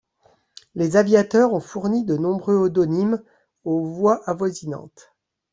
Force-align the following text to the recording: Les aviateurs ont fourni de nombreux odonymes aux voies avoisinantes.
Les 0.73 0.97
aviateurs 0.97 1.53
ont 1.53 1.59
fourni 1.59 2.03
de 2.03 2.17
nombreux 2.17 2.55
odonymes 2.55 3.21
aux 3.65 3.85
voies 3.85 4.27
avoisinantes. 4.27 5.13